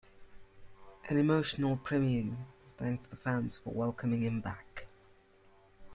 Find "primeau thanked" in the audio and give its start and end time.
1.77-3.11